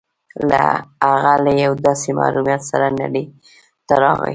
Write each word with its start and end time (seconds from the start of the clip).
هغه 1.11 1.33
له 1.43 1.51
يوه 1.63 1.77
داسې 1.87 2.09
محروميت 2.19 2.61
سره 2.71 2.87
نړۍ 2.99 3.25
ته 3.87 3.93
راغی. 4.03 4.29